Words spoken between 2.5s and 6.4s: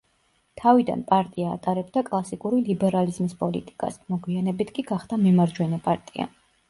ლიბერალიზმის პოლიტიკას, მოგვიანებით კი გახდა მემარჯვენე პარტია.